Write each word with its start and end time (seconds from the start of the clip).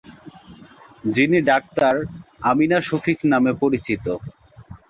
যিনি 1.11 1.37
ডাক্তার 1.49 1.93
আমিনা 2.43 2.79
শফিক 2.87 3.19
নামে 3.31 3.51
পরিচিত। 3.61 4.05